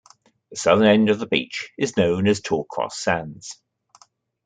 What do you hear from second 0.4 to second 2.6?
The southern end of the beach is known as